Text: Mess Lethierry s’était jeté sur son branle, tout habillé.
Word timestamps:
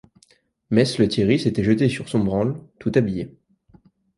Mess 0.71 0.97
Lethierry 0.97 1.39
s’était 1.39 1.63
jeté 1.63 1.87
sur 1.87 2.09
son 2.09 2.21
branle, 2.23 2.59
tout 2.79 2.91
habillé. 2.95 3.37